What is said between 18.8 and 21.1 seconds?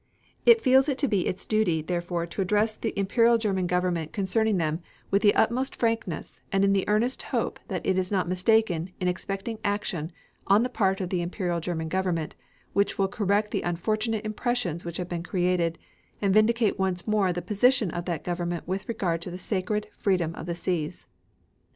regard to the sacred freedom of the seas.